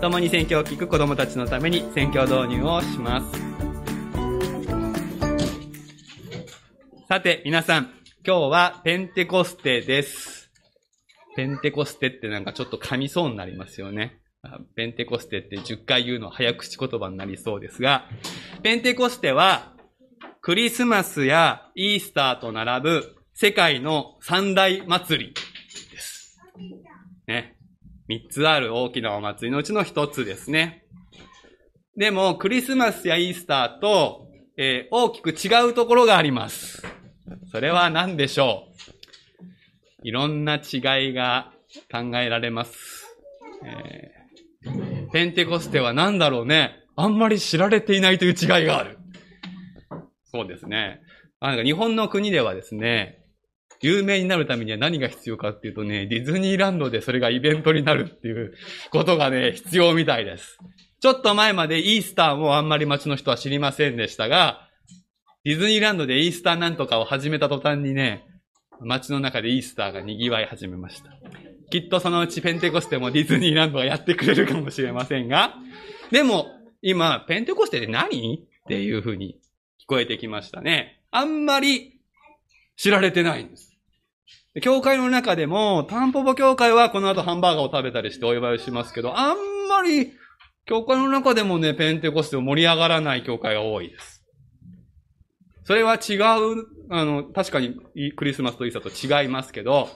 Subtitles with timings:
[0.00, 3.40] 共に宣教を聞く子供たちのために宣教導入をします。
[7.08, 7.90] さて、皆さん、
[8.26, 10.50] 今日はペンテコステです。
[11.34, 14.20] ペンテコステってなんかちょっと噛みそうになりますよね。
[14.76, 18.04] ペンテコステって10回言うの早口言葉になりそうですが、
[18.62, 19.72] ペンテコステは
[20.42, 25.34] クリスマスやイースターと並ぶ世界の三大祭り
[25.90, 26.38] です。
[27.26, 27.55] ね。
[28.08, 30.84] 三つある大きなお祭りのうちの一つですね。
[31.96, 36.82] でも、クリスマスやイースターと、えー、大きく違うところがあります。
[37.50, 38.68] それは何でしょ
[40.02, 40.08] う？
[40.08, 41.52] いろんな違いが
[41.90, 43.06] 考えられます。
[43.64, 46.84] えー、ペンテコステは何だろうね？
[46.94, 48.98] あんまり知られていないという違いがある。
[50.24, 51.00] そうですね。
[51.40, 53.18] なんか日本の国ではですね、
[53.82, 58.54] 有名になるためには何が必要かっていうとね、ディズニーランドでそれがイベントになるっていう
[58.90, 60.58] ことがね、必要みたいです。
[61.00, 64.68] ちょっと前までイースターもあんまり街の人は知りませんでしたが、
[65.44, 68.24] ディズニーランドでイースターなんとかを始めた途端にね、
[68.80, 71.10] 街の中でイースターが賑わい始めました。
[71.70, 75.54] きっとそのうちペンテコステもディズニーランドがやってくれるかもしれませんが、
[76.10, 76.46] でも、
[76.82, 78.44] 今、ペンテコステって何？
[78.44, 79.38] っていうふうに
[79.80, 81.00] 聞こえてきましたね。
[81.10, 81.95] あんまり
[82.76, 83.72] 知られてないんです。
[84.62, 89.36] 教会の中でも、タンポポ教会はこの後ハンバーガーを食べたりしてお祝いをしますけど、あん
[89.68, 90.12] まり、
[90.64, 94.24] 教会の中でもね、ペンテコステを盛り上がらない教会が多いです。
[95.64, 96.18] それは違う、
[96.90, 97.76] あの、確かに
[98.16, 99.88] クリスマスとイーサと違いますけど、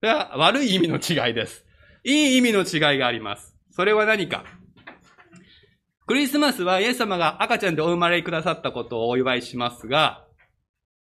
[0.00, 1.64] それは悪い意味の違いです。
[2.04, 3.54] いい意味の違いがあります。
[3.70, 4.44] それは何か
[6.10, 10.26] クリスマスはイエス様が赤ちゃんでお生まれくださったことをお祝いしますが、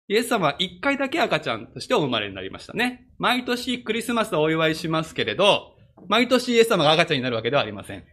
[0.09, 3.06] イエス様は一回だけ赤ちゃんとしてお生まれになりましたね。
[3.19, 5.77] 毎年クリスマスをお祝いしますけれど、
[6.09, 8.05] 毎年イエス様が赤ちゃんになるわけではありません。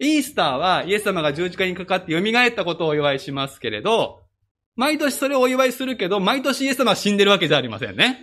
[0.00, 4.22] イースターはイエス様が十字架にかかって蘇ったことをお祝いしますけれど、
[4.74, 8.18] 毎年それをお祝いするけど、毎年イエス様は死んでるわけじゃありませんね。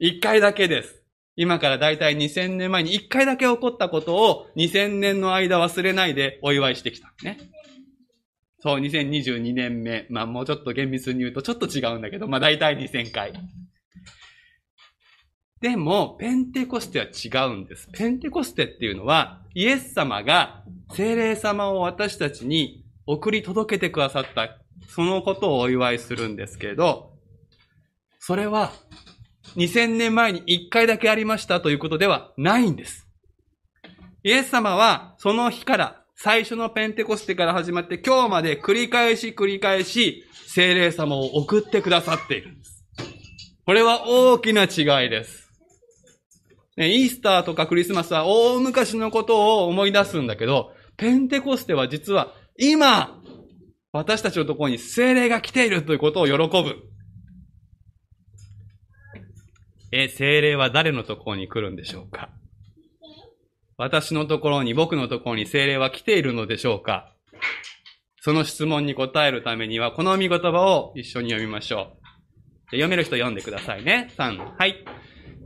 [0.00, 1.04] 一回だけです。
[1.36, 7.12] 今からだいたい2000年前に一回だけ起こったことを2000年の間忘れないでお祝いしてきた。
[7.22, 7.38] ね。
[8.60, 10.06] そう、2022年目。
[10.10, 13.32] まあもうちょっと厳密に言うとちょっと違うんだけど、まあ大体2000回。
[15.60, 17.88] でも、ペンテコステは違うんです。
[17.92, 24.58] ペンテコステっていうのは、イエス様が精霊様を私たちに送り届けてくださった、
[24.88, 27.12] そのことをお祝いするんですけど、
[28.20, 28.72] それは
[29.56, 33.08] 2000年前に1回だけありましたということではないんです。
[34.22, 42.84] イエス様はその日から最初のペンテコステから始まって今日まで繰り返し繰り返し精霊様を送ってくださっているんです。
[43.64, 45.48] これは大きな違いです。
[46.76, 53.20] ね、イースターとかクリスマスは大昔のことを思い出すんだけど、ペンテコステは実は今、
[53.92, 56.82] 私たちのところに精霊が来ているということを喜ぶ。
[59.92, 62.30] え、精霊は誰のところに来るんでしょうか？
[63.78, 67.14] 私のところに、僕のところに精霊は来ているのでしょうか？
[68.20, 71.92] その質問に答えるためには、この見言葉を一緒に読みましょ
[72.72, 72.72] う。
[72.72, 74.12] 読める人読んでくださいね。
[74.18, 74.84] 3、はい。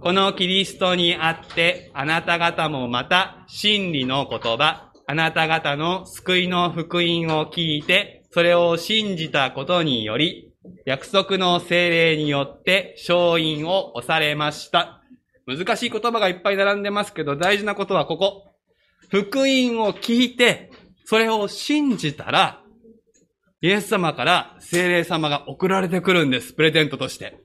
[0.00, 10.54] このキリストにあって、あなた方もまた真理の言葉、あなた方の救いの福音を聞いて、それを信じたことにより、
[10.86, 15.01] 約束の精霊によって勝因を押されました。
[15.46, 18.54] 難しい言葉がいっぱい並んでますけど、大事なことはここ。
[19.08, 20.70] 福音を聞いて、
[21.04, 22.62] それを信じたら、
[23.60, 26.52] イエス様から精霊様が送られてくるんです。
[26.52, 27.38] プレゼントとして。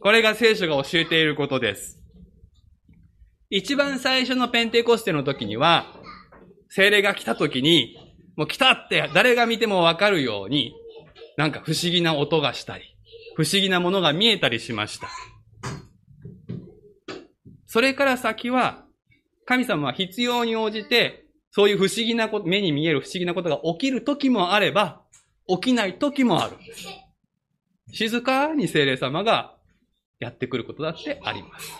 [0.00, 2.02] これが聖書が教えていることです。
[3.48, 5.86] 一番最初のペンテコステの時には、
[6.68, 7.96] 精霊が来た時に、
[8.36, 10.74] もう来たって誰が見てもわかるように、
[11.36, 12.84] なんか不思議な音がしたり、
[13.36, 15.08] 不思議なものが見えたりしました。
[17.66, 18.84] それから先は、
[19.44, 25.02] 神様は必要に応じて、そういう不思議なこと、目に見える不思議なことが起きる時もあれば、
[25.48, 26.56] 起きない時もある。
[27.92, 29.56] 静かに精霊様が
[30.18, 31.72] やってくることだってあります。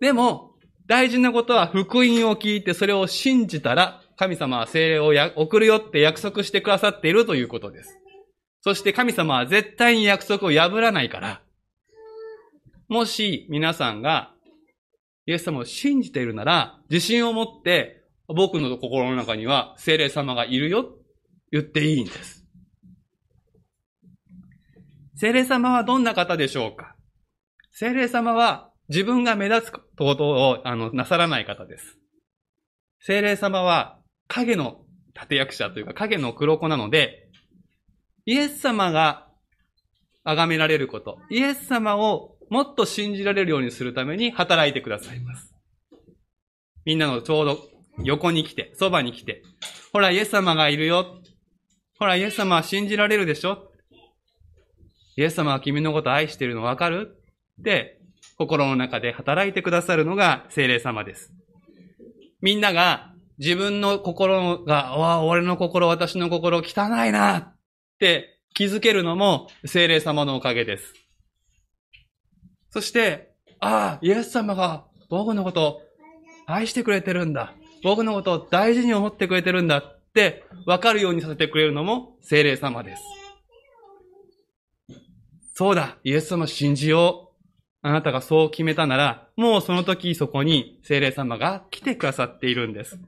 [0.00, 0.54] でも、
[0.86, 7.98] 大事なことは福音を聞いてそれを信じたら、神様は精霊を送るよって約束してくださっているということです。
[8.60, 11.42] そして神様は絶対に約束を破らないから、
[12.88, 14.32] もし皆さんが
[15.26, 20.86] イエス様を信じているなら、自信を持って僕の心の中には精霊様がいるよ
[21.50, 22.44] 言っていいんです。
[25.16, 26.96] 精霊様はどんな方でしょうか？
[27.72, 29.80] 精霊様は自分が目立つこ
[30.16, 31.98] とを、あの、なさらない方です。
[33.00, 33.98] 精霊様は
[34.28, 34.82] 影の
[35.14, 37.28] 立役者というか影の黒子なので、
[38.26, 39.28] イエス様が
[40.24, 45.54] 崇められること、イエス様をもっと信じられるようにするために働いてくださいます。
[46.84, 47.58] みんなのちょうど
[48.02, 49.42] 横に来て、そばに来て、
[49.92, 51.20] ほら、イエス様がいるよ。
[51.98, 53.70] ほら、イエス様は信じられるでしょ
[55.16, 57.16] イエス様は君のこと愛してるのわかる？
[57.60, 58.00] って、
[58.36, 61.32] 心の中で働いてくださるのが精霊様です。
[62.40, 67.56] みんなが自分の心が、わあ、俺の心、私の心汚いなっ
[68.00, 70.94] て気づけるのも精霊様のおかげです。
[72.74, 73.30] そして、
[73.60, 75.82] ああ、イエス様が僕のことを
[76.44, 77.54] 愛してくれてるんだ。
[77.84, 83.02] 僕のことを大事に思ってくれてるんだって分かるようにさせてくれるのも精霊様です。
[85.54, 87.46] そうだ、イエス様信じよう。
[87.82, 92.98] あなたがそう決めたなら、もうその時そこに精霊様が来てくださっているんです。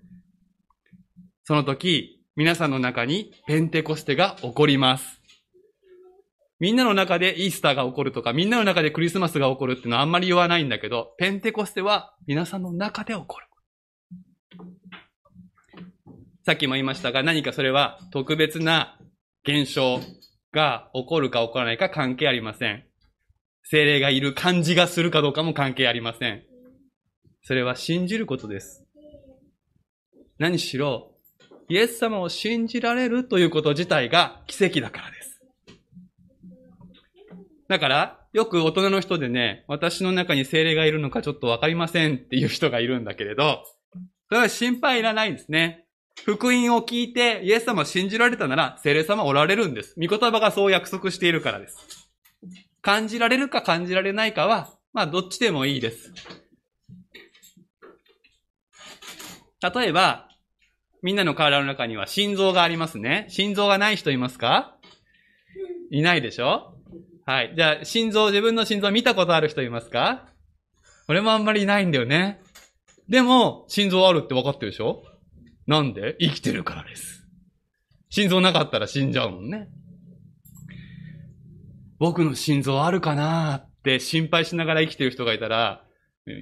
[1.42, 5.20] その時、皆さんの中にペンテコステが起こります。
[6.58, 13.46] みんなの中でイースターが起こるとか、みんなの中でクリスマスが起こるっていうのはあんまり言わないんだけど、ペンテコステは皆さんの中で起こる。
[16.46, 18.98] さっきも言いましたが、何かそれは特別な
[19.46, 20.00] 現象
[20.52, 22.84] が起こるか起こらないか関係ありません。
[23.64, 26.44] 精霊がいる感じがするかどうかも関係ありません。
[27.42, 28.84] それは信じることです。
[30.38, 31.16] 何しろ、
[31.68, 35.35] イエス様を信じられるということ自体が奇跡だからです。
[37.68, 43.64] だから、よく大人の人でね、私の中に精霊がいるのかちょっとわかりませんっていう人がいるんだけれど、
[44.28, 45.84] それは心配いらないんですね。
[46.24, 49.94] 福音を聞いてイエス様を信じられたなら、聖霊様おられるんです。
[50.00, 51.76] 御言葉がそう約束しているからです。
[52.82, 56.12] 感じられるか感じられないかは、まあどっちでもいいです。
[59.60, 60.28] 例えば、
[61.02, 63.26] みんなの体の中には心臓がありますね。
[63.28, 64.76] 心臓がない人いますか？
[65.90, 66.75] いないでしょ？
[67.26, 67.54] はい。
[67.56, 70.28] じゃあ、心臓、自分の心臓見たことある人いますか？
[71.08, 72.40] 俺もあんまりいないんだよね。
[73.08, 75.02] でも、心臓あるって分かってるでしょ？
[75.66, 76.14] なんで？
[76.20, 77.26] 生きてるからです。
[78.10, 79.68] 心臓なかったら死んじゃうもんね。
[81.98, 85.82] 僕の心臓あるかなって心配しながら生きてる人がいたら、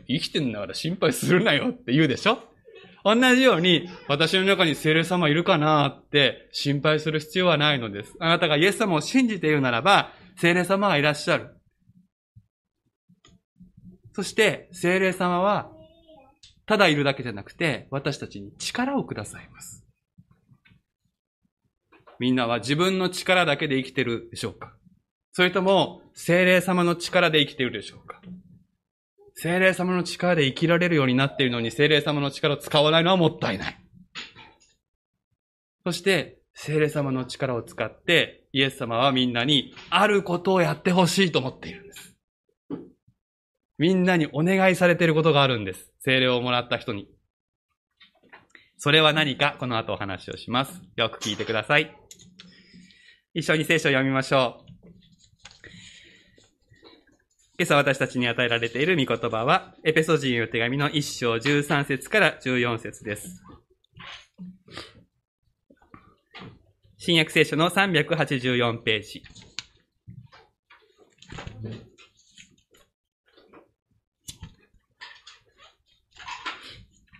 [0.06, 2.38] 生きてんだから心配するなよって言うでしょ？
[3.04, 8.14] 同じように、私の中に聖霊様いるかなって心配する必要はないのです。
[8.20, 11.50] あなたがイエス様を信じているならば、聖霊様がいらっしゃる。
[14.12, 15.70] そして、聖霊様は
[16.66, 19.84] ただいるだけじゃなくて、私たちに力をくださいます。
[22.18, 24.74] みんなは自分の力だけで生きてるでしょうか？
[25.32, 28.22] それとも、精霊様の力で生きているでしょうか？
[29.34, 33.78] 精霊様の力で生きられるようになっているのに、精霊様の力を使わないのはもったいない。
[35.84, 42.16] そして、精霊様の力を使って、イエス様はみんなに、あることをやってほしいと思っているんです。
[43.76, 45.92] みんなにお願いされていることがあるんです。
[46.00, 47.08] 精霊をもらった人に。
[48.78, 50.80] それは何か、この後お話をします。
[50.96, 51.94] よく聞いてください。
[53.34, 54.64] 一緒に聖書を読みましょう。
[57.58, 63.42] 今朝私たちに与えられている御言葉は、エペソ人の手紙の1章13節から14節です。
[67.06, 69.22] 新約聖書の384ページ。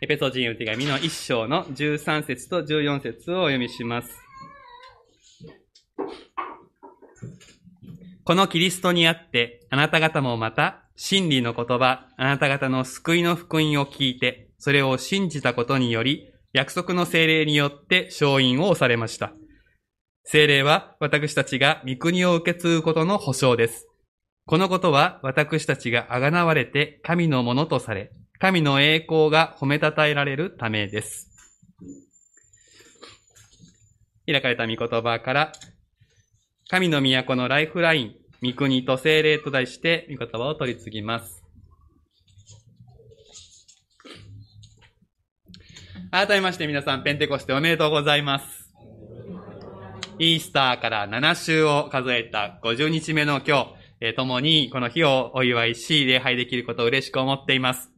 [0.00, 4.08] エペソ人の手紙の1章の13節と14節をお読みします。
[8.24, 19.34] このキリストにあって、あなた方もまた、真理の言葉、あなた方の救いの福音を聞いて、それを信じたことにより、約束の精霊によって勝因を押されました。
[20.24, 23.86] 精霊は私たちが御国を受け継ぐことの保証です。
[24.46, 31.30] このことは私たちがあがなわれて神のものとされ、神の栄光が褒めたたえられるためです。
[34.26, 35.52] 開かれた御言葉から、
[36.68, 41.44] 神の都のライフライン、御国と精霊と題して御言葉を取り次ぎます。
[46.10, 48.63] 改めまして皆さん、ペンテコステおめでとうございます。
[50.18, 57.90] イースターから7週を数えた50日目の今日、共にこの日をお祝いし、礼拝できることを嬉しく思っています。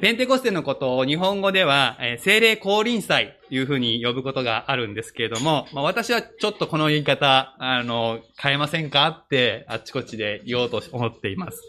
[0.00, 11.60] ペンテコステのことを日本語では、えー、精霊降臨祭というふうに呼ぶことがあるんですけれども、まあ、私はちょっとこの言い方、あの、変えませんかってあっちこっちで言おうと思っています。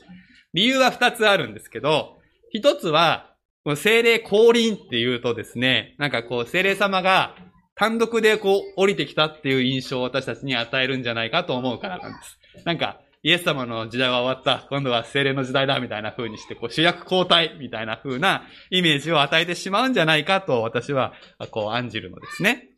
[0.54, 2.18] 理由は二つあるんですけど、
[2.52, 3.34] 一つは、
[3.76, 7.36] 精霊降臨っていうとですね、なんかこう、精霊様が
[7.76, 12.40] 単独でこう降りてきたっていう印象を私たちに与えるんじゃないかと思うからなんです。
[12.66, 14.68] なんか、イエス様の時代は終わった。
[14.70, 21.14] 今度は精霊の時代だ、みたいな風にして、こう主役交代、みたいな風なイメージを与えてしまうんじゃないかと私は、
[21.52, 22.70] こう案じるのですね。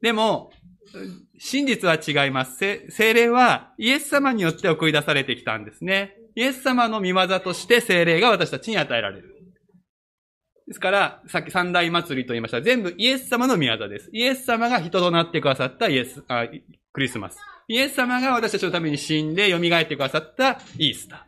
[0.00, 0.52] でも、
[1.38, 2.56] 真実は違います。
[2.90, 6.16] 精霊はイエス様によって送り出されてきたんですね。
[6.36, 9.41] イエス様の見業として精霊が私たちに与えられる。
[10.66, 12.62] ですから、さっき三大祭りと言いました。
[12.62, 14.10] 全部イエス様の宮座です。
[14.12, 16.46] イエス様が人となってくださったイエス、あ
[16.92, 17.38] クリスマス。
[17.68, 21.26] イエス様が私たちのために死んで蘇ってくださったイースタ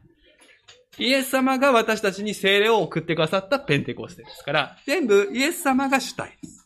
[0.98, 1.04] ー。
[1.04, 6.63] イエス様が私たちに精霊を送ってくださったペンテコステですから、全部イエス様が主体です。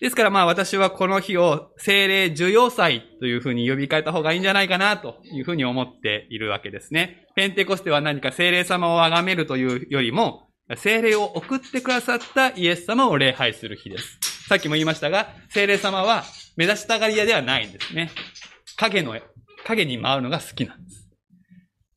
[0.00, 7.26] ですからまあ私はこの日を精霊受容祭というふうに呼び替えた方がいいんじゃないかなというふうに思っているわけですね。
[7.34, 14.18] ペンテコステは何か精霊様を崇めるというよりも、精霊を送ってくださったイエス様を礼拝する日です。
[14.48, 16.24] さっきも言いましたが、精霊様は
[16.56, 18.10] 目指したがり屋ではないんですね。
[18.76, 19.18] 影の、
[19.64, 21.08] 影に舞うのが好きなんです。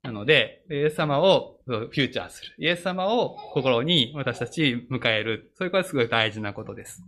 [0.04, 2.56] なので、イエス様をフューチャーする。
[2.60, 5.52] イエス様を心に私たち迎える。
[5.58, 7.04] そういうことはすごい大事なことです。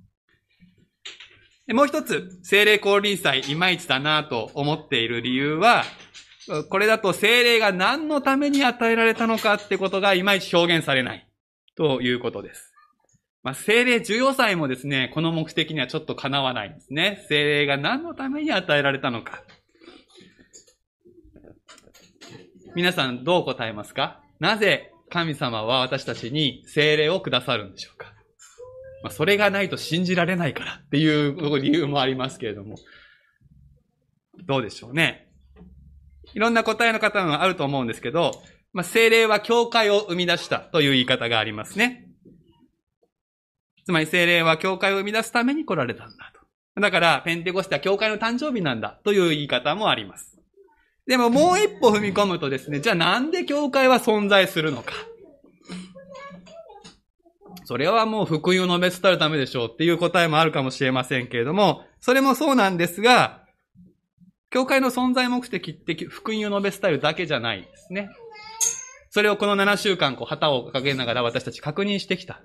[1.73, 5.83] もう一つ、精霊降臨祭、いまいちだなと思っている理由は、
[6.69, 11.27] これだと精霊が何のために与えられたのかってことがいまいち表現されない
[11.75, 12.73] ということです。
[13.43, 17.25] まあ、精霊14歳もですね、この目的にはちょっと叶わないんですね。
[17.27, 19.43] 精霊が何のために与えられたのか。
[22.75, 24.21] 皆さんどう答えますか？
[24.39, 28.10] なぜ神様は私たちに精霊をくださるんでしょうか？
[29.03, 32.75] まあ、それがないと信じられないからっていう理由もありますけれども。
[34.45, 35.27] どうでしょうね。
[36.33, 38.41] いろんな答えの方もあると思うんですけど、
[38.73, 42.07] まあ、精霊は教会を生み出したという言い方がありますね。
[43.85, 46.31] つまり精霊は教会を生み出すために来られたんだ
[46.75, 46.79] と。
[46.79, 50.39] だから、ペンテコステは教会の誕生日なんだという言い方もあります。
[51.05, 54.93] でももう一歩踏み込むとですね、じゃあなんで教会は存在するのか。
[57.71, 63.45] それはもう福音を述べ伝えるためでしょうっていう答えもあるかもしれませんけれども、それもそうなんですが、
[64.49, 68.09] 教会の存在目的って福音を述べ伝えるだけじゃないですね。
[69.09, 72.41] それをこの7週間、こう、旗を掲げながら私たち確認してきた。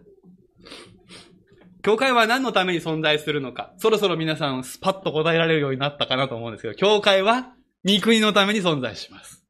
[1.83, 7.53] 教会は何のために存在するのか、そろそろ皆さんスパッと答えられるようになったかなと思うんですけど、教会は
[7.85, 9.45] 御国のために存在します。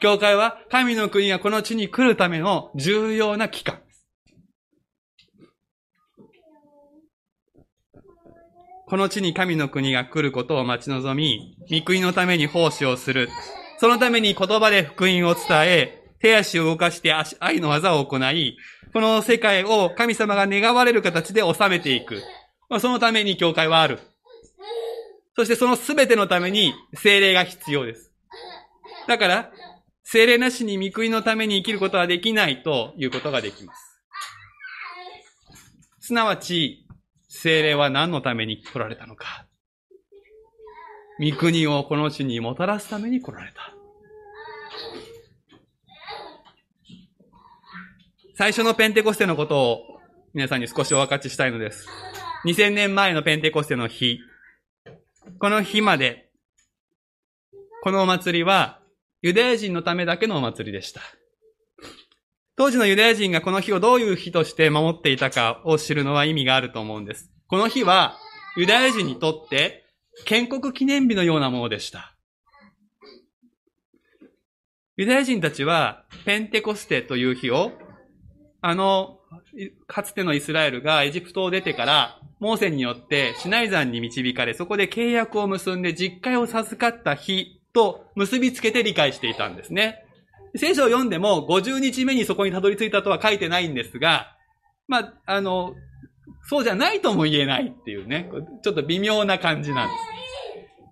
[0.00, 3.80] 教会は神の国がこの地に来るための重要な機関。
[8.90, 13.28] この地に神の国が来ることを待ち望み、御国のために奉仕をする。
[13.78, 18.56] そのために言葉で福音を伝え、手足を動かして愛の技を行い、
[18.92, 22.20] この世界を神様が願われる形で収めていく。
[22.80, 24.00] そのために教会はある。
[25.36, 28.10] そしてその全てのために精霊が必要です。
[29.06, 29.52] だから、
[30.02, 34.00] 精霊なしに御国のために生きることはできないということができます。
[36.00, 36.88] すなわち、
[37.32, 39.46] 精霊は何のために来られたのか。
[41.20, 43.72] 御国をこの地にもたらすために来られた。
[48.34, 49.82] 最初のペンテコステのことを
[50.34, 51.86] 皆さんに少しお分かちしたいのです。
[52.46, 54.18] 2000年前のペンテコステの日、
[55.38, 56.30] この日まで、
[57.82, 58.80] このお祭りは
[59.22, 61.00] ユダヤ人のためだけのお祭りでした。
[62.60, 67.30] 当時のユダヤ人がこの日をどういう日として守っていたかを知るのは意味があると思うんです。
[67.46, 68.18] この日は
[68.54, 69.86] ユダヤ人にとって
[70.26, 72.14] 建国記念日のようなものでした。
[74.98, 77.72] ユダヤ人たちはペンテコステという日を、
[78.60, 79.20] あの、
[79.86, 90.04] かつてのイスラエルがエジプトを出てから、モーセによってシナイ山に導かれ、そこで契約を結んで実会を授かった日と結びつけて理解していたんですね。
[90.56, 94.36] 聖書を読んでも50日目にそこにたどり着いたとは書いてないんですが、
[94.88, 95.74] まあ、あの、
[96.48, 98.30] そうじゃないとも言えないっていうね、
[98.62, 100.20] ちょっと微妙な感じなんです。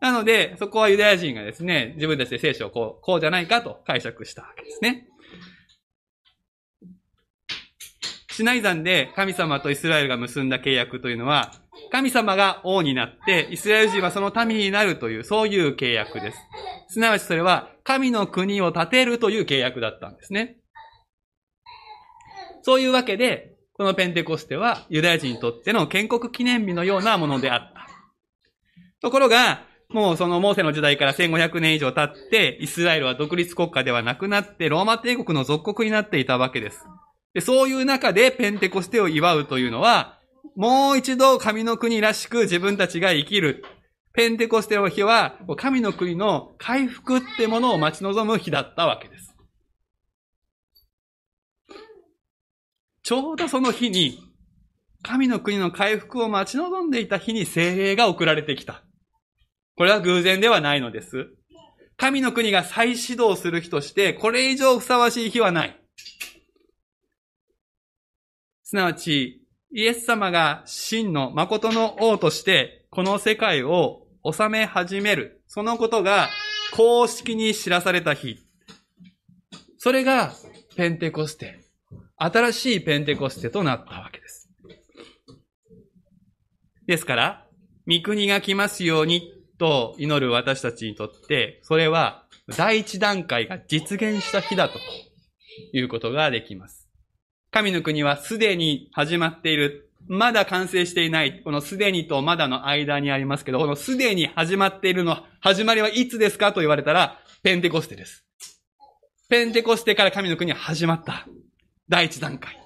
[0.00, 5.09] なので、そこはユダヤ人がですね、自分たちで聖書をこう、こうじゃないかと解釈したわけですね。
[8.31, 11.53] シナイ山で神様とイスラエルが結んだ契約というのは、
[11.91, 16.39] 神様が王になって、イスラエル人はその民になるという、そういう契約です。
[16.89, 20.57] すなわちそれは、神の国を建てるという契約だったんですね。
[22.63, 27.87] そういうわけで、このペンテコステはユダヤ人にとっての建国記念日のようなものであった。
[29.01, 36.85] ところが、もうそのモーセの時代から1500年以上経って、イスラエルは独立国家ではなくなって、ローマ帝国の属国になっていたわけです。
[37.33, 40.18] でそういう中でペンテコステを祝うというのは、
[40.57, 43.64] もう一度神の国らしく自分たちが生きる。
[44.12, 49.35] ペンテコステの日は、神の国の回復ってものを待ち望む日だったわけです。
[53.02, 54.19] ちょうどその日に、
[55.02, 58.83] 神の国の回復を待ち望んでいた日に精霊が送られてきた。
[59.76, 61.28] これは偶然ではないのです。
[61.97, 65.81] 神の国が再始動する日として、これ以上ふさわしい日はない。
[68.64, 75.43] すなわち、イエス様が真の誠の王として、この世界を治め始める。
[75.47, 76.29] そのことが
[76.75, 78.39] 公式に知らされた日。
[79.77, 80.33] それが
[80.77, 81.61] ペンテコステ。
[82.17, 84.51] 新しいペンテコステとなったわけです。
[86.87, 87.47] ですから、
[87.87, 92.25] 御国が来ますようにと祈る私たちにとって、それは
[92.57, 94.79] 第一段階が実現した日だと
[95.73, 96.78] いうことができます。
[97.50, 99.90] 神の国はすでに始まっている。
[100.07, 101.43] まだ完成していない。
[101.43, 108.25] このすでにとまだの間にありますけど、このすでに始まっているの、始まりはいつですかと言われたら、ペンテコステです。
[109.28, 111.26] ペンテコステから神の国は始まった。
[111.88, 112.59] 第一段階。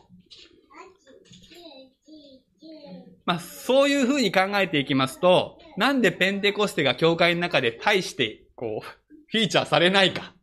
[3.25, 8.87] まあ、そういうふうに考えていきますと、なんでペンテコステが教会の中で大して、こう、
[9.29, 10.35] フィーチャーされないか。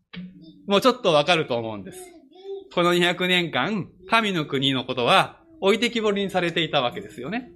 [0.66, 2.00] もうちょっとわかると思うんです。
[2.74, 7.52] この200年間、神の国のことは置いてきぼりにされていたわけですよね。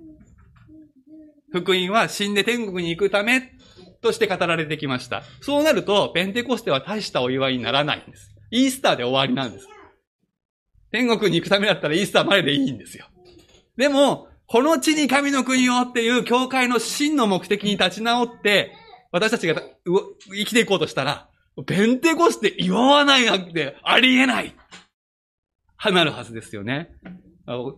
[1.51, 3.53] 福音は死んで天国に行くため
[4.01, 5.23] として語られてきました。
[5.41, 8.33] そうなると、ペンテコステは大したお祝いにならないんです。
[8.51, 9.67] イースターで終わりなんです。
[10.91, 13.05] 天国に行くためだったらイースターまででいいんですよ。
[13.77, 18.71] でも、この地に神の国をっていう教会の真の目的に立ち直って、
[19.11, 21.29] 私たちが生きていこうとしたら、
[21.67, 24.55] ペンテコステ祝わないなんてありえない
[25.83, 26.91] はなるはずですよね。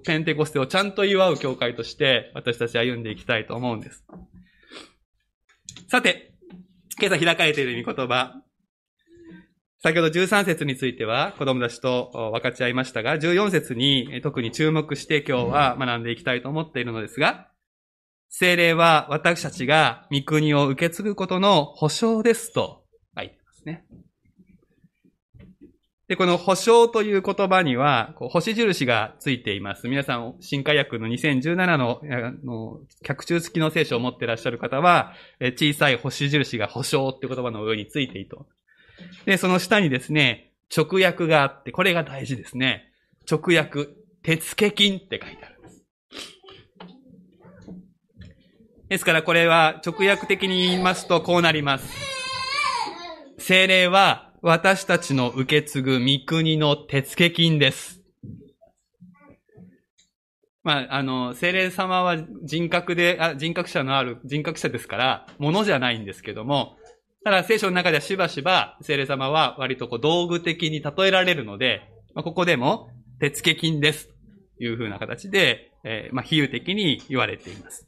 [0.04, 4.06] ペンテコステをちゃんと祝う教会として私たち歩んでいきたいと思うんです。
[5.90, 6.36] さて、
[7.02, 8.44] 今朝開かれている御言葉、
[9.82, 17.50] 先ほど13節については子供たちと分かち合いましたが、14節に特に注目して今日は学んでいきたいと思っているのですが、
[18.30, 22.84] 精霊は私たちが御国を受け継ぐことの保証ですと
[23.18, 23.84] 書いてますね。
[26.08, 29.88] で、この保証という言葉には、星印がついています。
[29.88, 38.46] 皆さん、新海訳の2017の、あの、脚注付きの聖書を持っていらっしゃる方は、小さい星印が保証って言葉の上についていと。
[39.26, 42.92] で、その下にですね、直訳があって、これが大事ですね。
[43.30, 43.88] 直訳、
[44.22, 45.86] 手付金って書いてあるんです。
[48.90, 51.88] ですからこれは直訳的に言いますとこうなります。
[53.40, 58.04] 精霊は私たちの受け継ぐ御国の手付金です。
[60.64, 66.78] まあ、あの、精霊様は人格で、あ人格者のある人格者ですから、ものじゃないんですけども、
[67.24, 71.82] ただ聖書の中ではしばしば聖霊様は割とこう道具的に例えられるので、
[72.14, 74.10] まあ、ここでも手付金です。
[74.60, 77.88] というふうな形で、えー、まあ、比喩的に言われています。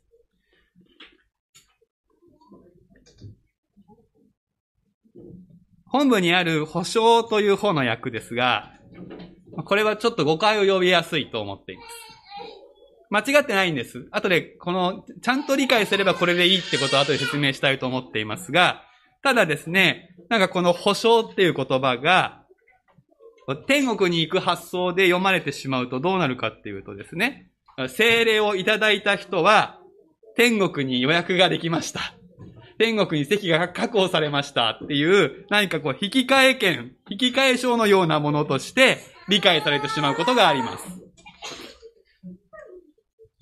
[5.90, 8.72] 本部にある保証という方の訳ですが、
[9.66, 12.08] これはちょっと誤解を呼びやすいと思っています。
[13.10, 14.08] 間違ってないんです。
[14.12, 18.84] 後で、この、ちゃんと理解すればこれでいいってことを後で説明したいと思っていますが、
[19.24, 22.44] ただですね、なんかこの保証っていう言葉が、
[23.66, 27.50] 天国に行く発想で読まれてしまうとどうなるかっていうとですね、
[27.88, 29.80] 精霊をいただいた人は、
[30.36, 32.17] 天国に予約ができました。
[32.78, 40.86] 天国に席が確保されましたっていう、何かこう、引き換え券、引き換え証のようなものとして理解されてしまうことがあります。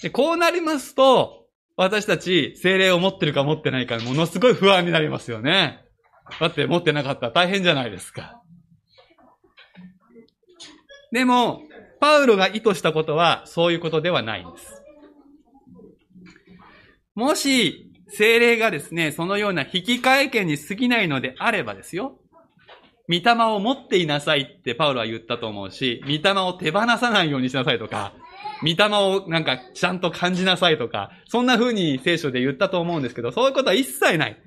[0.02, 5.86] でこうなりますと、私たち、精霊を持ってるか持ってないか、ものすごい不安になりますよね。
[6.40, 8.42] だって持ってなかったら大変じゃないですか。
[11.12, 11.62] でも、
[12.00, 14.84] パウロが意図したことは、そういうことではないんです。
[17.14, 22.20] もし、精霊がですね、そのような引き換え権に過ぎないのであればですよ。
[23.08, 28.14] 御霊を持っていなさいってパウロは言ったと思うし、御霊を手放さないようにしなさいとか、
[28.62, 34.38] 御霊をなんかちゃんと感じなさいとか、そんな風に聖書で言ったと思うんですけど、そういうことは一切ない。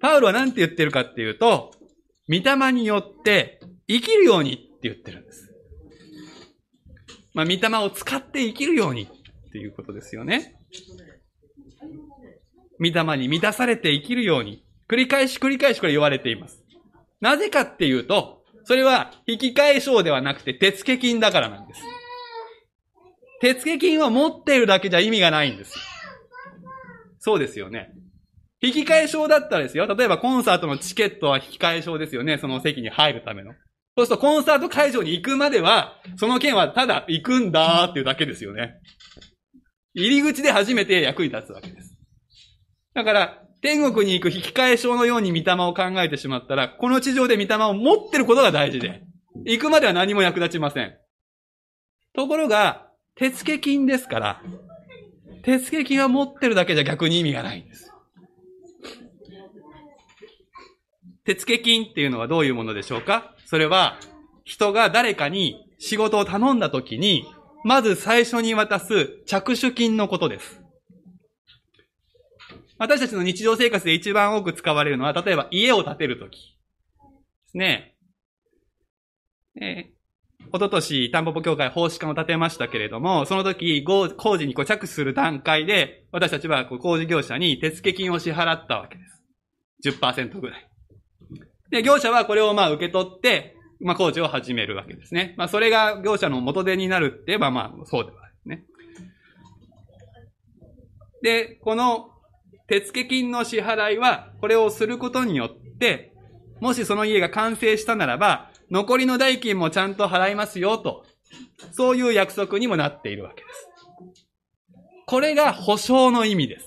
[0.00, 1.72] パウロは何て言ってるかっていうと、
[2.28, 5.52] 御霊によって生きるようにって言ってるんです。
[7.32, 10.54] まあ、御霊を使って生きるようにっていうことですよね。
[12.80, 16.62] 御霊に満たされて生きるように、繰り返し繰り返しこれ言われています。
[17.20, 21.80] なぜかっていうと、それは引き換え証ではなくて手付金だからなんです。
[23.40, 25.74] 手付金を持っているだけじゃ意味がないんです。
[27.18, 27.92] そうですよね。
[28.62, 29.86] 引き換え証だったらですよ。
[29.86, 32.38] 例えばコンサートのチケットは引き換え証ですよね。
[32.38, 33.52] その席に入るための。
[33.96, 38.80] そうするとコンサート会場に行くまでは、その件はただ行くんだーっていうだけですよね。
[39.94, 41.93] 入り口で初めて役に立つわけです。
[42.94, 49.02] だから、天国に行く引き換え証のように御霊を考えてしまったら、この地上で御霊を持ってることが大事で、
[49.44, 50.94] 行くまでは何も役立ちません。
[52.14, 54.42] ところが、手付金ですから、
[55.42, 57.92] 手付金は持ってるだけじゃ逆に意味がないんです。
[61.24, 63.34] 手付金っていうのはどういうものでしょうか？
[63.46, 63.98] それは、
[64.44, 67.24] 人が誰かに仕事を頼んだ時に、
[67.64, 70.63] まず最初に渡す着手金のことです。
[72.78, 76.38] 私たちの日常生活で一番多く使われるのは、例えば家を建てるときで
[77.46, 77.96] すね。
[79.60, 89.90] えー、おととし、タンポポ協会奉仕館を建てましたけれども、その時、工事にこ着手する段階で、私たちは工事業者に手付金を支払ったわけです。
[89.98, 90.70] 10%ぐらい。
[91.70, 95.34] で、業者はこれをまあ受け取って、まあ工事を始めるわけですね。
[95.36, 98.64] まあそれが業者の元手になるって言えばまあそうではですね。
[101.22, 102.10] で、この
[102.66, 106.12] 手付金の支払いは、これをすることによって、
[106.60, 111.04] もしその家が完成したならば、残りの代金もちゃんと払いますよと、
[111.72, 113.68] そういう約束にもなっているわけです。
[115.06, 116.66] これが保証の意味です。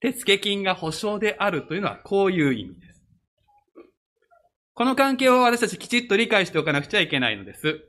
[0.00, 3.04] 手付金が保証であるというのはこういう意味です。
[4.74, 7.80] この関係を私たちきちっと理解しておかなくちゃいけないのです。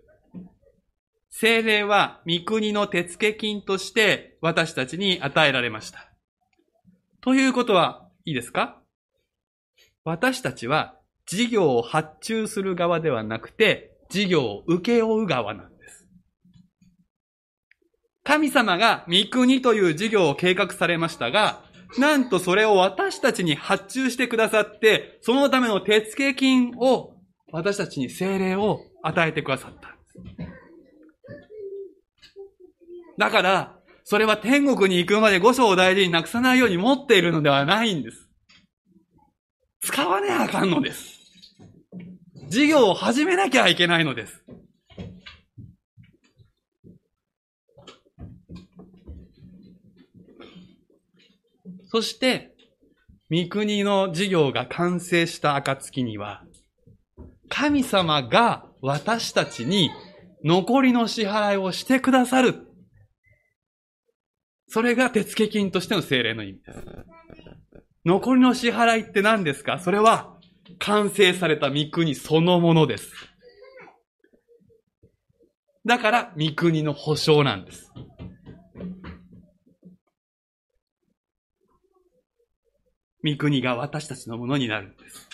[1.31, 6.11] 精霊は御国の手付金として私たちに与えられました。
[7.21, 8.81] ということはいいですか？
[10.03, 10.95] 私たちは
[11.27, 16.07] 事業を発注する側ではなくて事業を請け負う側なんです。
[18.23, 21.63] 神様が御国という事業を計画されましたが、
[21.97, 27.15] なんとそれを私たちに発注してくださって、そのための手付金を
[27.51, 29.95] 私たちに精霊を与えてくださった。
[33.19, 38.29] だから、それは天国に行くまで五章を大事になくさないように持っているのではないんです。
[39.82, 41.19] 使わねえあかんのです。
[42.47, 44.45] 事業を始めなきゃいけないのです。
[51.91, 52.55] そして、
[53.29, 56.45] 三国の事業が完成した暁には、
[57.49, 59.91] 神様が私たちに
[60.45, 62.68] 残りの支払いをしてくださる。
[64.69, 66.79] それが手付金としての精霊の意味です。
[68.05, 69.79] 残りの支払いって何ですか？
[69.79, 70.38] それは
[70.77, 73.12] 完成された三国そのものです。
[75.86, 77.91] だから三国の保証なんです。
[83.25, 85.27] 御国が私たちのものになるんです。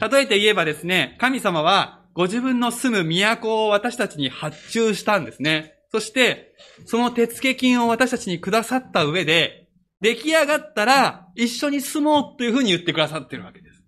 [0.00, 5.73] 例えて言えばですね、神様はご自分の住む都を私たちに発注したんですね。
[5.94, 9.68] そして、その手付金を私たちにくださった上で、
[10.00, 13.84] 出来上がったら一緒に住もうというふうに言ってくださってるわけです。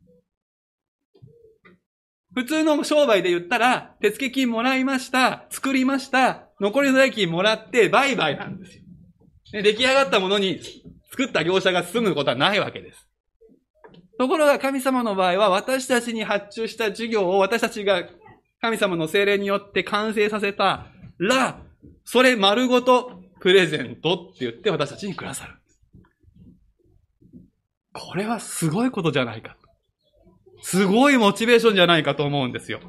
[2.32, 9.62] 普通の商売で言ったら、手付金もらいました、作りました、残りの代金もらって売買なんですよ。
[9.64, 10.60] 出来上がったものに
[11.10, 13.08] 作った業者が住むことはないわけです。
[14.16, 18.04] ところが神様の場合は私たちに発注した事業を私たちが
[18.60, 20.86] 神様の精霊によって完成させた
[21.18, 21.65] ら、
[22.06, 25.54] それ丸ごとプレゼントって言って私たちにくださる。
[27.92, 29.58] これはすごいことじゃないか。
[30.62, 32.80] すごいモチベーションじゃないかと思うんですよ。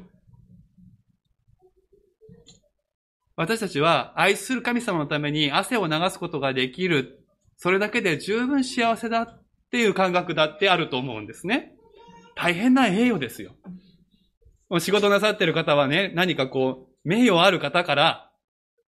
[3.36, 7.18] 私たちは愛する神様のために汗を流すことができる
[7.58, 11.74] それだけで十分幸せだっていう感覚だってあると思うんですね。
[12.36, 13.56] 大変な栄誉ですよ。
[14.78, 18.27] 仕事なさってる方はね、何かこう、名誉ある方から、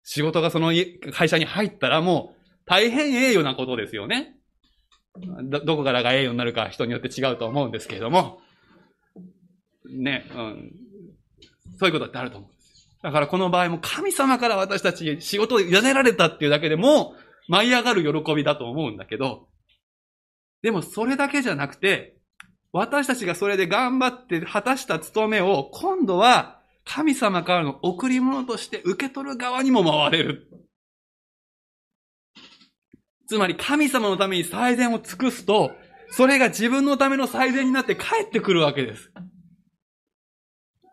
[0.06, 0.72] 仕事がその
[1.12, 4.36] 会社に入ったらもう、大変栄誉なことですよね。
[5.44, 8.40] ど、どこからが栄誉になるか人によって違うと思うんですけれども、
[9.90, 10.72] ね、うん。
[11.80, 12.88] そういうことってあると思うんです。
[13.02, 17.16] だからこの場合も神様から私たち仕事を委ねられたっていうだけでも、
[17.48, 19.48] 舞い上がる喜びだと思うんだけど、
[20.62, 22.18] でもそれだけじゃなくて、
[22.72, 26.55] 私たちがそれで頑張って果たした務めを今度は
[26.86, 30.48] 神様からの贈り物として受け取る側にも回れる。
[33.28, 35.72] つまり神様のために最善を尽くすと、
[36.12, 39.12] それが自分のための最善になって帰ってくるわけです。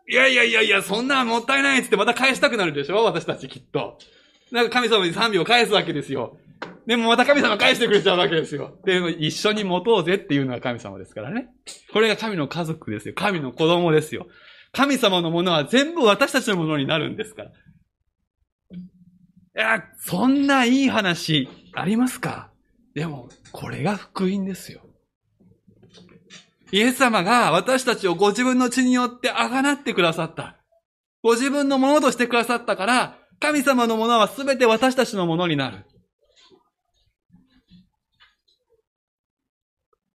[0.09, 3.03] いやいやいやいや、そんなもったいないっつってまた返したくなるでしょ？
[3.03, 3.99] 私たちきっと。
[4.51, 6.37] なんか神様に賛美を返すわけですよ。
[6.85, 8.77] でもまた神様返してくれちゃうわけですよ。
[8.83, 11.47] で、一緒に持とうぜっていうのが神様ですからね。
[11.93, 13.13] これが神の家族ですよ。
[13.15, 14.27] 神の子供ですよ。
[14.73, 17.49] 神様のものは全部私たちのものになるんですから。
[17.49, 17.53] い
[19.55, 22.49] や、そんないい話ありますか？
[22.95, 24.81] でも、これが福音ですよ。
[26.71, 30.57] イエス様が私たちをご自分の血によってあがなってくださった。
[31.21, 35.85] ご自分のものとしてくださったから、神様のものは全て私たちのものになる。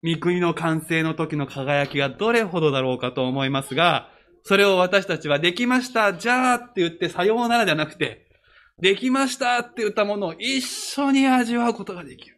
[0.04, 4.10] 御国の完成の時の輝きがどれほどだろうかと思いますが、
[4.47, 8.29] それを私たちはできました、じゃあって言ってさようならじゃなくて、
[8.79, 12.38] できましたって言ったものを一緒に味わうことができる。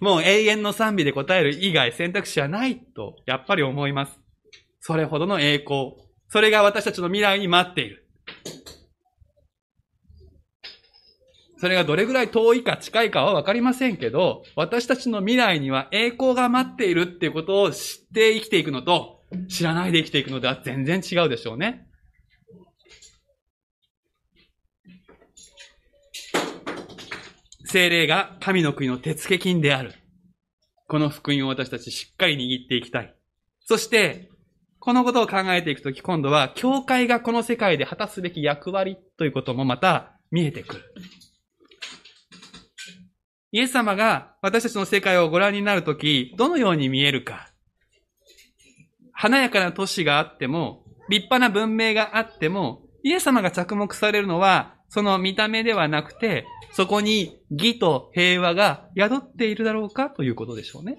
[0.00, 4.20] もう永遠の賛美で答える以外選択肢はないと、やっぱり思います。
[4.78, 5.94] それほどの栄光。
[6.28, 8.06] それが私たちの未来に待っている。
[11.58, 21.86] それがどれぐらい遠いか近いかはわかりませんけど、私たちの未来には栄光が待っているっていうことを知って生きていくのと、知らないで生きていくのでは全然違うでしょうね。
[27.64, 29.94] 精霊が神の国の手付金である。
[30.88, 33.14] この福音を私たちしっかり握っていきたい。
[33.64, 34.28] そして、
[34.78, 40.82] このことを考えていくとき、今度は、教会がこの世界で果たすべき役割ということもまた見えてくる。
[43.52, 47.51] イエス様が私たちの世界をご覧になるとき、どのように見えるか。
[49.22, 60.98] 華やかな都市があっても、立派な文明があっても、イエス様が着目されるのは、その見た目ではなくて、そこに義と平和が宿っているだろうかということでしょうね。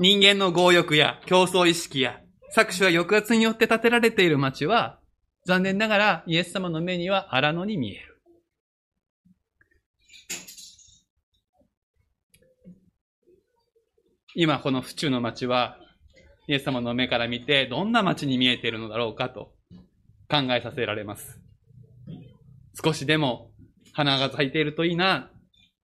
[0.00, 2.20] 人間の強欲や競争意識や
[2.54, 5.00] 搾取や抑圧によって建てられている街は、
[5.46, 8.13] 残念ながらイエス様の目には荒野に見える。
[14.36, 15.78] 今この府中の町は、
[16.48, 19.52] イエス様の目から見てどんな町に見えているのだろうかと
[20.28, 21.40] 考えさせられます。
[22.82, 23.52] 少しでも
[23.92, 25.30] 花が咲いているといいな、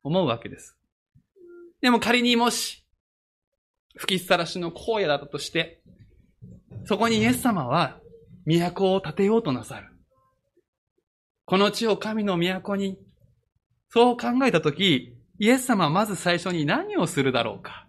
[0.03, 0.77] 思うわけです。
[1.81, 2.85] でも仮にもし、
[3.97, 5.81] 吹きさらしの荒野だったとして、
[6.87, 8.01] そこにイエス様は
[8.47, 9.87] 都を建てようとなさる。
[11.45, 12.99] この地を神の都に、
[13.91, 17.87] そう考えたとき、イエス様はまず最初に何をするだろうか。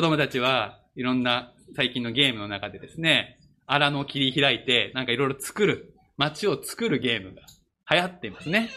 [0.00, 7.42] 子供たちはいろんな最近のゲームの中でですね、荒野を切り開いて、なんかいろいろ作る、街を作るゲームが
[7.90, 8.70] 流行っていますね。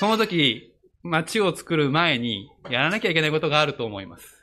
[0.00, 0.74] その時、
[1.04, 4.42] 街を作る前にやらなきゃいけないことがあると思います。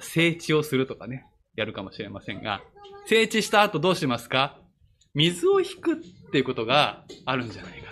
[0.00, 2.60] 整地をするとかね、やるかもしれませんが、
[3.06, 4.58] 整地した後どうしますか？
[5.14, 5.96] 水を引くっ
[6.32, 7.90] ていうことがあるんじゃないか。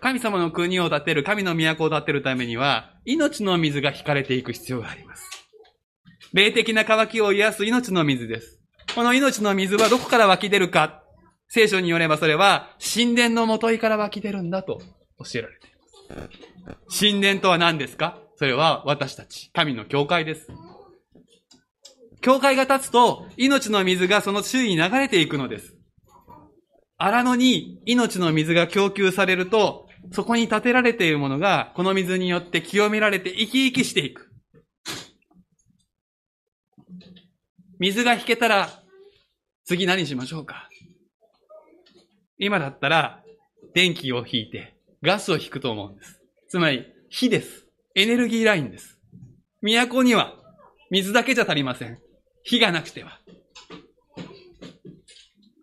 [0.00, 5.28] 神様の国を建てる、神の都を建てるためには、命の水が引かれていく必要があります。
[6.32, 8.60] 霊的な渇きを癒す命の水です。
[8.94, 11.02] この命の水はどこから湧き出るか
[11.48, 14.80] 聖書によればそれは神殿の元いから湧き出るんだと
[15.18, 15.70] 教えられてい
[16.64, 17.00] ます。
[17.00, 18.18] 神殿とは何ですか？
[18.36, 20.48] それは私たち、神の教会です。
[22.20, 25.74] 教会が立つと命の水がその周囲に流れていくのです。
[26.96, 34.30] 荒野に命の水が供給されるとそこに建てられているものが、この水によって清められて生き生きしていく。
[37.78, 38.68] 水が引けたら、
[39.64, 40.68] 次何しましょうか
[42.38, 43.22] 今だったら、
[43.74, 46.20] 電気を引いて、ガスを引くと思うんです。
[46.48, 47.66] つまり、火です。
[47.94, 48.98] エネルギーラインです。
[49.62, 50.34] 都には、
[50.90, 51.98] 水だけじゃ足りません。
[52.42, 53.20] 火がなくては。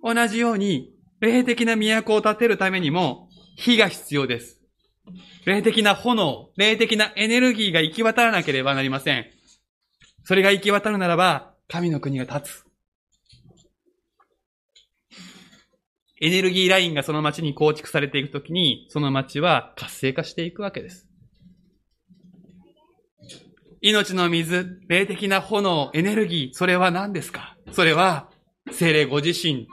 [0.02, 3.27] 同じように、霊的な都を建てるためにも、
[3.58, 4.62] 火が必要です。
[5.46, 9.26] 霊的な炎、霊的なエネルギーが行き渡らなければなりません。
[10.24, 12.64] それが行き渡るならば、神の国が立つ。
[16.22, 21.08] エネルギーラインがその町に構築されていくときに、その町は活性化していくわけです。
[23.82, 27.58] 命の水、霊的な炎、エネルギー、それは何ですか？
[27.72, 28.30] それは、
[28.72, 29.68] 精霊ご自身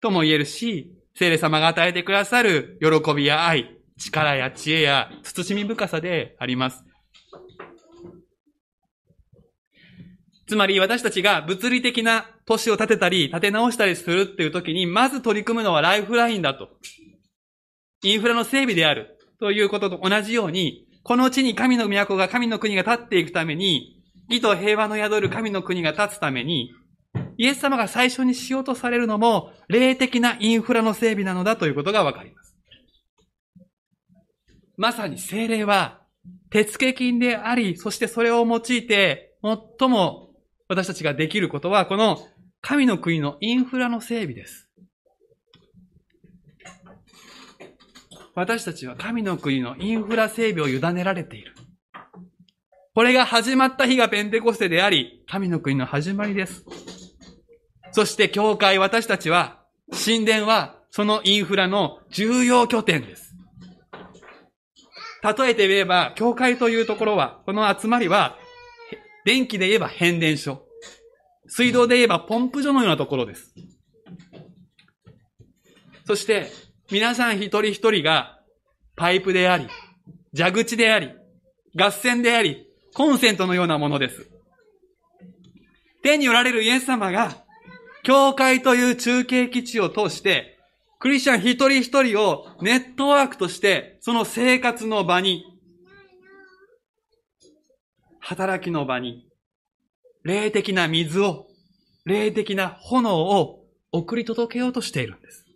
[0.00, 6.84] とも言えるし、聖霊様が与えてくださる喜びや愛、力や知恵や慎み深さであります。
[10.50, 16.70] つまり私たちが物理的な都市を建てたり、建て直したりするっていう時に、まず取り組むのはライフラインだと。
[18.02, 19.16] インフラの整備である。
[19.38, 26.72] ということと同じように、この地に神の都が、神の国が立っていくために、義と平和の宿る神の国が立つために、
[27.40, 32.54] イエス様が最初にしようとされるのも、霊的なインフラの整備なのだということがわかります。
[34.76, 36.02] まさに精霊は、
[36.50, 40.34] 手付金であり、そしてそれを用いて、最も
[40.68, 42.18] 私たちができることは、この
[42.60, 44.68] 神の国のインフラの整備です。
[48.34, 51.54] 私たちは神の国のインフラ整備を委ねられている。
[52.94, 56.66] これが始まった日がペンテコステであり、神の国の始まりです。
[57.92, 59.60] そして教会、私たちは、
[59.92, 63.34] 神殿は、そのインフラの重要拠点です。
[65.22, 68.36] 例えて言えば、教会というところは、この集まりは、
[69.24, 70.66] 電気で言えば変電所。
[71.46, 73.52] 水道で言えばポンプ所のようなところです。
[76.06, 76.50] そして、
[76.90, 78.40] 皆さん一人一人が、
[78.96, 79.68] パイプであり、
[80.36, 81.10] 蛇口であり、
[81.76, 84.28] 合戦であり、コンセントのようなものです。
[86.02, 87.44] 天におられるイエス様が、
[88.10, 90.58] 教会という中継基地を通して、
[90.98, 95.44] クリスチャン一人一人をネットワークとして、その生活の場に、
[98.18, 99.28] 働きの場に、
[100.24, 101.46] 霊的な水を、
[102.04, 105.46] 霊的な炎を送り届けようとしているんです。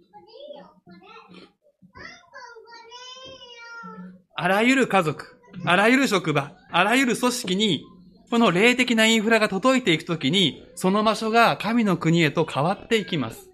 [4.36, 7.84] あらゆる家族、あらゆる職場、あらゆる組織に
[8.30, 13.50] この霊的なインフラが届いていくときに、その場所が神の国へと変わっていきます。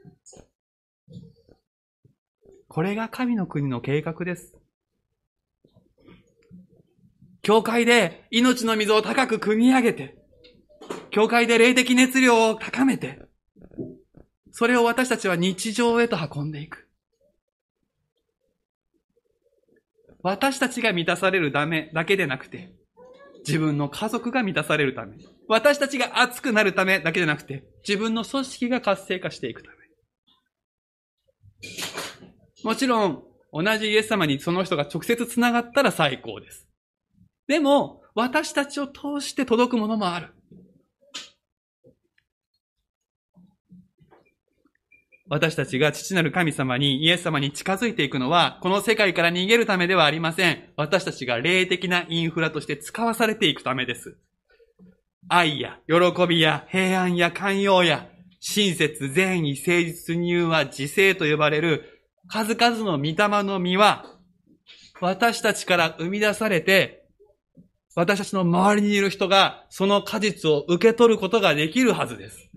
[2.69, 4.55] これが神の国の計画です。
[7.43, 10.17] 教会で命の水を高く汲み上げて、
[11.11, 13.21] 教会で霊的熱量を高めて、
[14.53, 16.87] それを私たちは日常へと運んでいく。
[20.23, 22.73] 私たちが満たされるためだけでなくて、
[23.47, 25.17] 自分の家族が満たされるため、
[25.49, 29.77] 私たちが熱くなるためだけじゃなくて、自分の組織が活性化していくため。
[32.63, 36.69] もちろん、同じイエス様にその人が直接繋がったら最高です。
[37.49, 40.35] でも、私たちを通して届くものもある。
[45.31, 50.65] 私たちが父なる神様に、イエス様に近づいていくのは、この世界から逃げるためではありません。
[50.77, 54.17] 私たちが霊的なインフラとして使わされていくためです。
[55.29, 58.09] 愛や、喜びや、平安や、寛容や、
[58.41, 61.85] 親切、善意、誠実、入は、自制と呼ばれる、
[62.27, 64.07] 数々の御霊の実は、
[65.01, 67.05] 私たちから生み出されて、
[67.95, 72.51] 私たちの周りにいる人が、その果実を受け取ることができるはずです。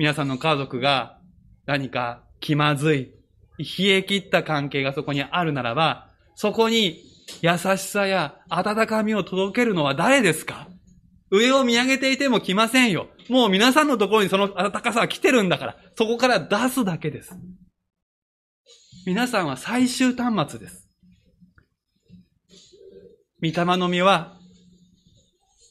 [0.00, 1.18] 皆さんの家族が
[1.66, 3.12] 何か気まずい、
[3.58, 7.02] 冷え切った関係がそこにあるならば、そこに
[7.42, 10.68] 優しさや温かみを届けるのは誰ですか？
[11.30, 13.08] 上を見上げていても来ませんよ。
[13.28, 17.38] もう皆さんのところにその温かさは来てるんだから、そこから出すだけです。
[19.04, 20.88] 皆さんは最終端末です。
[23.42, 24.38] 御霊の実は、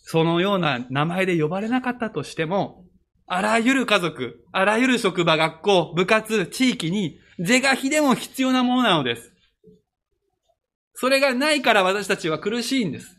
[0.04, 2.86] そのような名前で呼ばれなかったとしても、
[3.32, 9.32] あらゆる家族、あらゆる職場、学校、部活、地域に、是が非でも必要なものなのです。
[10.96, 13.16] それがないから私たちは苦しいんです。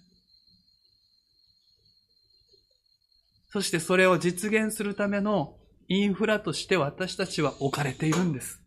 [3.50, 8.60] そしてそれを実現するためのインフラとして私たちは置かれているんです。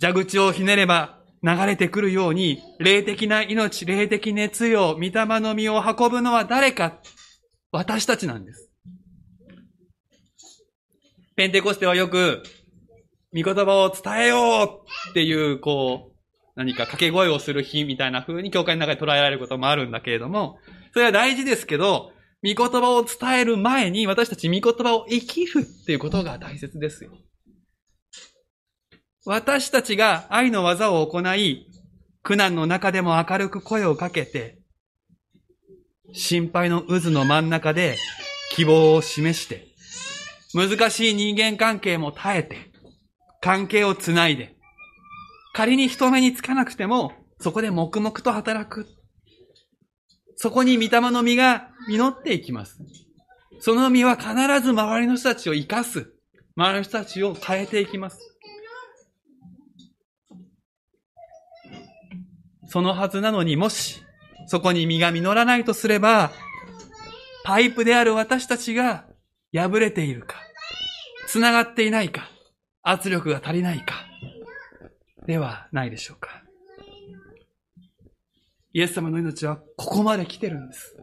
[0.00, 7.00] 蛇口をひねれば流れてくるように、霊的な命、霊的熱量、御霊の実を運ぶのは誰か
[7.72, 8.69] 私たちなんです。
[11.40, 12.42] ペンテコステはよく、
[13.34, 16.16] 御言葉を伝えようっていう、こう、
[16.54, 20.58] 何か掛け声をする日みたいな風に教会の中で捉えられることもあるんだけれども、
[20.92, 22.12] それは大事ですけど、
[22.46, 27.12] 御言葉を伝える前に私たち御言葉を生きるっていうことが大切ですよ。
[29.24, 31.66] 私たちが愛の技を行い、
[32.22, 34.58] 苦難の中でも明るく声をかけて、
[36.12, 37.96] 心配の渦の真ん中で
[38.54, 39.69] 希望を示して、
[40.54, 42.72] 難しい人間関係も耐えて、
[43.40, 44.56] 関係をつないで、
[45.52, 48.86] 仮に人目につかなくても、そこで黙々と働く。
[50.36, 52.78] そこに御霊の実が実っていきます。
[53.60, 56.12] その実は必ず周りの人たちを生かす。
[56.56, 58.18] 周りの人たちを変えていきます。
[62.66, 64.02] そのはずなのにもし、
[64.46, 66.32] そこに実が実らないとすれば、
[67.44, 69.06] パイプである私たちが
[69.52, 70.36] 破れているか、
[71.26, 72.30] 繋がっていないか、
[72.82, 73.94] 圧力が足りないか、
[75.26, 76.42] ではないでしょうか。
[78.72, 80.96] イエス様の命はここまで来てるんです。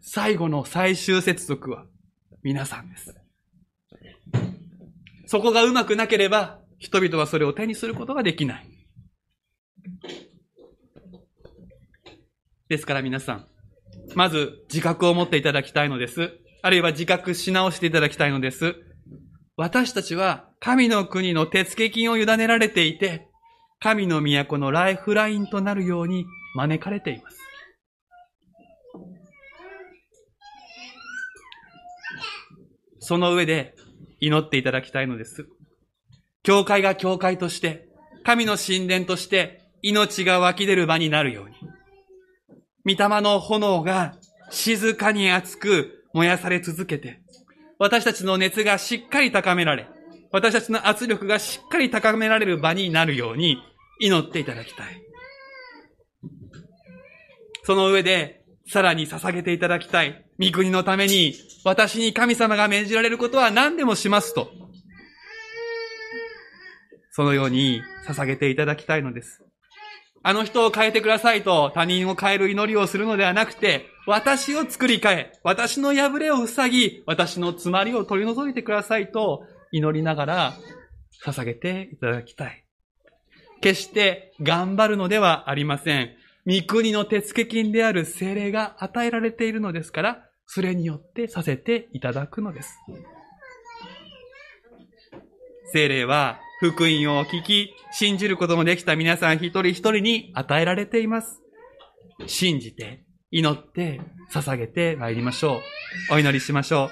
[0.00, 1.86] 最後の最終接続は
[2.42, 3.14] 皆さんです。
[5.26, 8.68] そこがうまくなければ、人々はそれを手にすることができない。
[12.68, 13.46] ですから皆さん、
[14.14, 16.41] まず自覚を持っていただきたいのです。
[16.64, 18.76] あるいは自覚し直していただきたいのです。
[19.56, 23.26] 私たちは神の国の手付金を委ねられていて、
[23.80, 27.38] 神の都のライフラインとなるように招かれています。
[33.00, 33.74] その上で
[34.20, 35.48] 祈っていただきたいのです。
[36.44, 37.88] 教会が教会として、
[38.24, 41.48] 神の神殿として命が湧き出る場になるよう
[42.86, 42.96] に。
[42.96, 44.14] 御霊の炎が
[44.50, 47.20] 静かに熱く燃やされ続けて、
[47.78, 49.88] 私たちの熱がしっかり高められ、
[50.30, 53.58] 私たちの圧力がしっかり高められる場になるように
[54.00, 55.02] 祈っていただきたい。
[57.64, 60.24] その上で、さらに捧げていただきたい。
[60.40, 61.34] 御国のために、
[61.64, 64.50] 私に神様が命じられることは何でもしますと。
[67.10, 69.41] そのように捧げていただきたいのです。
[70.24, 80.52] あの人を変えてくださいと他人を変える祈りをするのではなくて、私を作り変え、私の破れを塞ぎ、私の詰まりを取り除いてくださいと祈りながら
[81.24, 82.64] 捧げていただきたい。
[83.60, 86.10] 決して頑張るのではありません。
[86.46, 92.78] 御国の手付金である精霊が与えられているのですから、それによってさせていただくのです。
[95.72, 101.42] 精霊は福音を聞き、信じることもできた皆さん一人一人に与えられています。
[102.28, 104.00] 信じて、祈って、
[104.32, 105.56] 捧げて参りましょ
[106.10, 106.14] う。
[106.14, 106.90] お祈りしましょう。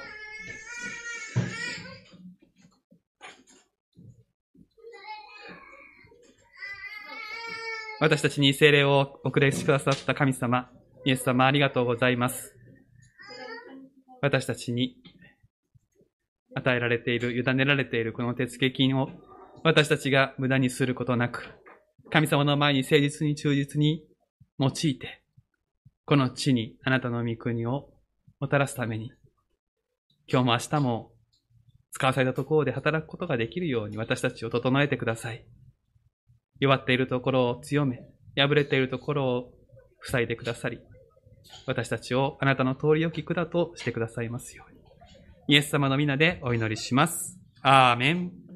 [8.00, 10.68] 私たちに精霊をおくれしくださった神様、
[11.04, 12.56] イエス様ありがとうございます。
[14.20, 14.96] 私たちに
[16.56, 19.10] 与えられている、委ねられているこの手付金を
[19.62, 21.48] 私たちが無駄にすることなく、
[22.10, 24.02] 神様の前に誠実に忠実に
[24.58, 25.22] 用いて、
[26.06, 27.90] この地にあなたの御国を
[28.40, 29.12] もたらすために、
[30.26, 31.12] 今日も明日も
[31.92, 35.44] 使わされたところで働くことができるように私たちを整えてください。
[36.58, 38.02] 弱っているところを強め、
[38.36, 39.52] 破れているところを
[40.02, 40.80] 塞いでくださり、
[41.66, 44.80] 私たちをあなたの通りよき管としてくださいますように。
[45.48, 47.38] イエス様の皆でお祈りします。
[47.62, 48.49] アーメン。